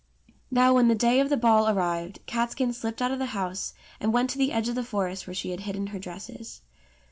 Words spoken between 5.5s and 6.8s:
had hidden her dresses.